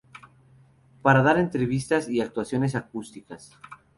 Para 1.03 1.21
dar 1.21 1.37
entrevistas 1.37 2.09
y 2.09 2.21
actuaciones 2.21 2.73
acústicas. 2.73 3.59